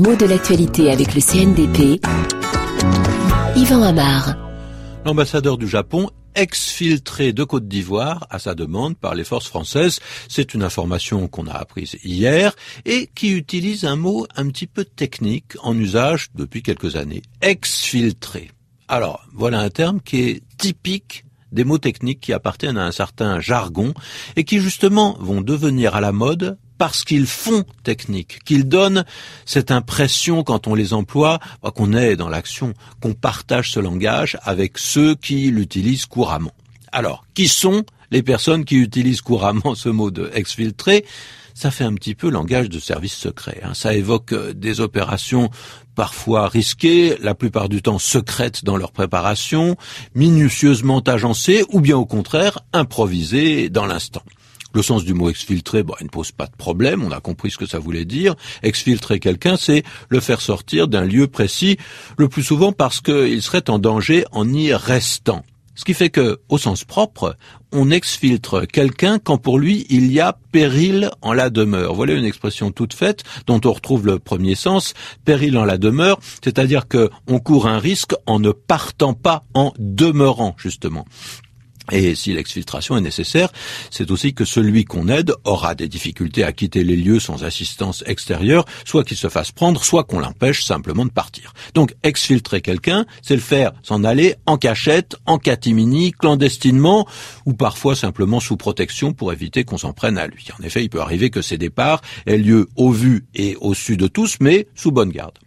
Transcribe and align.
mots 0.00 0.16
de 0.16 0.24
l'actualité 0.24 0.90
avec 0.90 1.14
le 1.14 1.20
CNDP. 1.20 2.00
Yvan 3.54 3.82
Amar. 3.82 4.34
L'ambassadeur 5.04 5.58
du 5.58 5.68
Japon 5.68 6.08
exfiltré 6.34 7.34
de 7.34 7.44
Côte 7.44 7.68
d'Ivoire 7.68 8.26
à 8.30 8.38
sa 8.38 8.54
demande 8.54 8.96
par 8.96 9.14
les 9.14 9.24
forces 9.24 9.48
françaises. 9.48 10.00
C'est 10.28 10.54
une 10.54 10.62
information 10.62 11.28
qu'on 11.28 11.46
a 11.48 11.52
apprise 11.52 11.98
hier 12.02 12.54
et 12.86 13.10
qui 13.14 13.32
utilise 13.32 13.84
un 13.84 13.96
mot 13.96 14.26
un 14.36 14.48
petit 14.48 14.66
peu 14.66 14.86
technique 14.86 15.52
en 15.62 15.76
usage 15.76 16.28
depuis 16.34 16.62
quelques 16.62 16.96
années. 16.96 17.22
Exfiltré. 17.42 18.50
Alors, 18.88 19.26
voilà 19.34 19.60
un 19.60 19.70
terme 19.70 20.00
qui 20.00 20.22
est 20.22 20.42
typique 20.56 21.26
des 21.52 21.64
mots 21.64 21.78
techniques 21.78 22.20
qui 22.20 22.32
appartiennent 22.32 22.78
à 22.78 22.86
un 22.86 22.92
certain 22.92 23.38
jargon 23.40 23.92
et 24.36 24.44
qui 24.44 24.60
justement 24.60 25.18
vont 25.20 25.42
devenir 25.42 25.94
à 25.94 26.00
la 26.00 26.12
mode 26.12 26.56
parce 26.80 27.04
qu'ils 27.04 27.26
font 27.26 27.64
technique, 27.84 28.38
qu'ils 28.46 28.66
donnent 28.66 29.04
cette 29.44 29.70
impression 29.70 30.42
quand 30.42 30.66
on 30.66 30.74
les 30.74 30.94
emploie, 30.94 31.38
bah, 31.62 31.72
qu'on 31.76 31.92
est 31.92 32.16
dans 32.16 32.30
l'action, 32.30 32.72
qu'on 33.02 33.12
partage 33.12 33.72
ce 33.72 33.80
langage 33.80 34.38
avec 34.44 34.78
ceux 34.78 35.14
qui 35.14 35.50
l'utilisent 35.50 36.06
couramment. 36.06 36.54
Alors, 36.90 37.26
qui 37.34 37.48
sont 37.48 37.84
les 38.10 38.22
personnes 38.22 38.64
qui 38.64 38.76
utilisent 38.76 39.20
couramment 39.20 39.74
ce 39.74 39.90
mot 39.90 40.10
de 40.10 40.30
exfiltré 40.32 41.04
ça 41.52 41.70
fait 41.70 41.84
un 41.84 41.92
petit 41.92 42.14
peu 42.14 42.30
langage 42.30 42.70
de 42.70 42.78
service 42.78 43.14
secret. 43.14 43.60
Hein. 43.62 43.74
Ça 43.74 43.92
évoque 43.92 44.32
euh, 44.32 44.54
des 44.54 44.80
opérations 44.80 45.50
parfois 45.94 46.48
risquées, 46.48 47.18
la 47.20 47.34
plupart 47.34 47.68
du 47.68 47.82
temps 47.82 47.98
secrètes 47.98 48.64
dans 48.64 48.78
leur 48.78 48.92
préparation, 48.92 49.76
minutieusement 50.14 51.00
agencées 51.00 51.62
ou 51.68 51.82
bien 51.82 51.98
au 51.98 52.06
contraire 52.06 52.60
improvisées 52.72 53.68
dans 53.68 53.84
l'instant. 53.84 54.22
Le 54.72 54.82
sens 54.82 55.04
du 55.04 55.14
mot 55.14 55.28
exfiltrer, 55.28 55.82
bon, 55.82 55.94
il 56.00 56.04
ne 56.04 56.10
pose 56.10 56.32
pas 56.32 56.46
de 56.46 56.56
problème, 56.56 57.02
on 57.02 57.10
a 57.10 57.20
compris 57.20 57.50
ce 57.50 57.58
que 57.58 57.66
ça 57.66 57.78
voulait 57.78 58.04
dire. 58.04 58.34
Exfiltrer 58.62 59.20
quelqu'un, 59.20 59.56
c'est 59.56 59.82
le 60.08 60.20
faire 60.20 60.40
sortir 60.40 60.88
d'un 60.88 61.04
lieu 61.04 61.26
précis, 61.26 61.76
le 62.18 62.28
plus 62.28 62.42
souvent 62.42 62.72
parce 62.72 63.00
qu'il 63.00 63.42
serait 63.42 63.68
en 63.68 63.78
danger 63.78 64.24
en 64.32 64.48
y 64.52 64.72
restant. 64.72 65.44
Ce 65.80 65.84
qui 65.86 65.94
fait 65.94 66.10
que, 66.10 66.40
au 66.50 66.58
sens 66.58 66.84
propre, 66.84 67.36
on 67.72 67.90
exfiltre 67.90 68.66
quelqu'un 68.66 69.18
quand 69.18 69.38
pour 69.38 69.58
lui 69.58 69.86
il 69.88 70.12
y 70.12 70.20
a 70.20 70.36
péril 70.52 71.10
en 71.22 71.32
la 71.32 71.48
demeure. 71.48 71.94
Voilà 71.94 72.12
une 72.12 72.26
expression 72.26 72.70
toute 72.70 72.92
faite 72.92 73.24
dont 73.46 73.62
on 73.64 73.72
retrouve 73.72 74.04
le 74.04 74.18
premier 74.18 74.56
sens, 74.56 74.92
péril 75.24 75.56
en 75.56 75.64
la 75.64 75.78
demeure, 75.78 76.20
c'est-à-dire 76.44 76.86
que 76.86 77.08
on 77.28 77.38
court 77.38 77.66
un 77.66 77.78
risque 77.78 78.14
en 78.26 78.40
ne 78.40 78.50
partant 78.50 79.14
pas, 79.14 79.44
en 79.54 79.72
demeurant 79.78 80.54
justement. 80.58 81.06
Et 81.90 82.14
si 82.14 82.32
l'exfiltration 82.32 82.96
est 82.96 83.00
nécessaire, 83.00 83.50
c'est 83.90 84.10
aussi 84.10 84.34
que 84.34 84.44
celui 84.44 84.84
qu'on 84.84 85.08
aide 85.08 85.32
aura 85.44 85.74
des 85.74 85.88
difficultés 85.88 86.44
à 86.44 86.52
quitter 86.52 86.84
les 86.84 86.96
lieux 86.96 87.20
sans 87.20 87.44
assistance 87.44 88.02
extérieure, 88.06 88.64
soit 88.84 89.04
qu'il 89.04 89.16
se 89.16 89.28
fasse 89.28 89.52
prendre, 89.52 89.82
soit 89.84 90.04
qu'on 90.04 90.20
l'empêche 90.20 90.64
simplement 90.64 91.04
de 91.04 91.10
partir. 91.10 91.52
Donc 91.74 91.94
exfiltrer 92.02 92.60
quelqu'un, 92.60 93.06
c'est 93.22 93.34
le 93.34 93.40
faire 93.40 93.72
s'en 93.82 94.04
aller 94.04 94.34
en 94.46 94.56
cachette, 94.56 95.16
en 95.26 95.38
catimini, 95.38 96.12
clandestinement, 96.12 97.06
ou 97.46 97.54
parfois 97.54 97.96
simplement 97.96 98.40
sous 98.40 98.56
protection 98.56 99.12
pour 99.12 99.32
éviter 99.32 99.64
qu'on 99.64 99.78
s'en 99.78 99.92
prenne 99.92 100.18
à 100.18 100.26
lui. 100.26 100.46
En 100.58 100.62
effet, 100.62 100.82
il 100.82 100.90
peut 100.90 101.00
arriver 101.00 101.30
que 101.30 101.42
ces 101.42 101.58
départs 101.58 102.00
aient 102.26 102.38
lieu 102.38 102.68
au 102.76 102.90
vu 102.90 103.24
et 103.34 103.56
au 103.60 103.74
su 103.74 103.96
de 103.96 104.06
tous, 104.06 104.36
mais 104.40 104.66
sous 104.74 104.92
bonne 104.92 105.10
garde. 105.10 105.38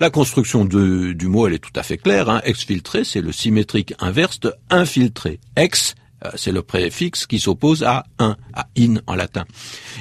La 0.00 0.10
construction 0.10 0.64
du 0.64 1.26
mot, 1.26 1.46
elle 1.46 1.54
est 1.54 1.58
tout 1.58 1.72
à 1.74 1.82
fait 1.82 1.98
claire. 1.98 2.28
Hein. 2.28 2.40
Exfiltré, 2.44 3.04
c'est 3.04 3.20
le 3.20 3.32
symétrique 3.32 3.94
inverse 3.98 4.40
de 4.40 4.54
infiltré. 4.70 5.40
Ex, 5.56 5.94
c'est 6.34 6.52
le 6.52 6.62
préfixe 6.62 7.26
qui 7.26 7.38
s'oppose 7.38 7.82
à 7.82 8.04
un, 8.18 8.36
à 8.52 8.66
in 8.78 8.96
en 9.06 9.14
latin. 9.14 9.44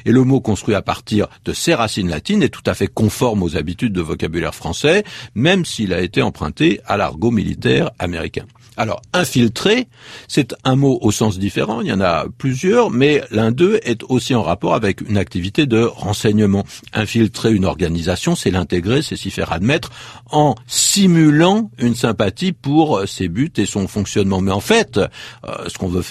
Et 0.06 0.12
le 0.12 0.24
mot 0.24 0.42
construit 0.42 0.76
à 0.76 0.82
partir 0.82 1.28
de 1.46 1.54
ces 1.54 1.74
racines 1.74 2.10
latines 2.10 2.44
est 2.44 2.50
tout 2.50 2.64
à 2.66 2.74
fait 2.74 2.88
conforme 2.88 3.44
aux 3.44 3.58
habitudes 3.58 3.94
de 3.94 4.02
vocabulaire 4.02 4.56
français, 4.56 5.04
même 5.36 5.66
s'il 5.66 5.94
a 5.94 6.02
été 6.02 6.22
emprunté 6.22 6.82
à 6.86 6.98
l'argot 6.98 7.32
militaire 7.32 7.92
américain. 8.00 8.46
Alors, 8.80 9.02
infiltrer, 9.12 9.90
c'est 10.30 10.56
un 10.64 10.78
mot 10.78 11.00
au 11.02 11.12
sens 11.12 11.38
différent, 11.38 11.82
il 11.82 11.88
y 11.88 11.92
en 11.92 12.00
a 12.00 12.28
plusieurs, 12.38 12.92
mais 12.92 13.22
l'un 13.30 13.52
d'eux 13.52 13.78
est 13.84 14.04
aussi 14.08 14.34
en 14.36 14.42
rapport 14.42 14.74
avec 14.74 15.02
une 15.02 15.18
activité 15.18 15.66
de 15.66 15.82
renseignement. 15.84 16.64
Infiltrer 16.94 17.54
une 17.54 17.66
organisation, 17.66 18.36
c'est 18.36 18.52
l'intégrer, 18.52 19.02
c'est 19.02 19.18
s'y 19.18 19.32
faire 19.32 19.52
admettre, 19.52 19.92
en 20.32 20.56
simulant 20.66 21.72
une 21.78 21.94
sympathie 21.94 22.54
pour 22.54 23.06
ses 23.06 23.28
buts 23.28 23.52
et 23.58 23.66
son 23.66 23.86
fonctionnement. 23.90 24.40
Mais 24.40 24.52
en 24.52 24.62
fait, 24.62 24.98
euh, 24.98 25.68
ce 25.68 25.78
qu'on 25.78 25.90
veut 25.90 26.02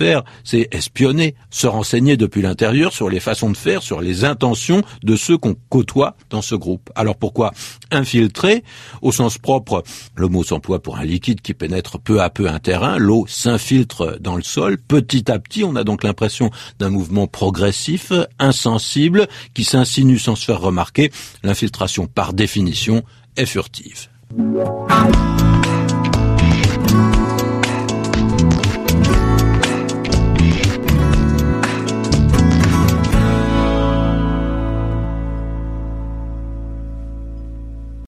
c'est 0.44 0.68
espionner, 0.72 1.34
se 1.50 1.66
renseigner 1.66 2.16
depuis 2.16 2.42
l'intérieur 2.42 2.92
sur 2.92 3.08
les 3.08 3.20
façons 3.20 3.50
de 3.50 3.56
faire, 3.56 3.82
sur 3.82 4.00
les 4.00 4.24
intentions 4.24 4.82
de 5.02 5.16
ceux 5.16 5.38
qu'on 5.38 5.56
côtoie 5.68 6.16
dans 6.30 6.42
ce 6.42 6.54
groupe. 6.54 6.90
Alors 6.94 7.16
pourquoi 7.16 7.52
infiltrer 7.90 8.64
Au 9.02 9.12
sens 9.12 9.38
propre, 9.38 9.82
le 10.14 10.28
mot 10.28 10.44
s'emploie 10.44 10.82
pour 10.82 10.98
un 10.98 11.04
liquide 11.04 11.40
qui 11.40 11.54
pénètre 11.54 11.98
peu 11.98 12.20
à 12.20 12.30
peu 12.30 12.48
un 12.48 12.58
terrain, 12.58 12.96
l'eau 12.98 13.24
s'infiltre 13.28 14.18
dans 14.20 14.36
le 14.36 14.42
sol. 14.42 14.78
Petit 14.78 15.30
à 15.30 15.38
petit, 15.38 15.64
on 15.64 15.76
a 15.76 15.84
donc 15.84 16.04
l'impression 16.04 16.50
d'un 16.78 16.90
mouvement 16.90 17.26
progressif, 17.26 18.12
insensible, 18.38 19.26
qui 19.54 19.64
s'insinue 19.64 20.18
sans 20.18 20.36
se 20.36 20.44
faire 20.44 20.60
remarquer. 20.60 21.10
L'infiltration, 21.42 22.06
par 22.06 22.32
définition, 22.32 23.02
est 23.36 23.46
furtive. 23.46 24.08